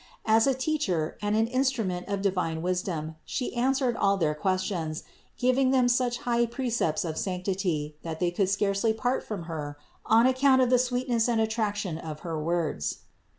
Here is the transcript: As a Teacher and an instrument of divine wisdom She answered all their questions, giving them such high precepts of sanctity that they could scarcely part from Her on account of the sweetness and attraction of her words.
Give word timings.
As 0.25 0.47
a 0.47 0.55
Teacher 0.55 1.15
and 1.21 1.35
an 1.35 1.45
instrument 1.45 2.07
of 2.07 2.23
divine 2.23 2.63
wisdom 2.63 3.17
She 3.23 3.55
answered 3.55 3.95
all 3.95 4.17
their 4.17 4.33
questions, 4.33 5.03
giving 5.37 5.69
them 5.69 5.87
such 5.87 6.17
high 6.25 6.47
precepts 6.47 7.05
of 7.05 7.19
sanctity 7.19 7.97
that 8.01 8.19
they 8.19 8.31
could 8.31 8.49
scarcely 8.49 8.93
part 8.93 9.23
from 9.23 9.43
Her 9.43 9.77
on 10.07 10.25
account 10.25 10.59
of 10.63 10.71
the 10.71 10.79
sweetness 10.79 11.29
and 11.29 11.39
attraction 11.39 11.99
of 11.99 12.21
her 12.21 12.41
words. 12.41 13.01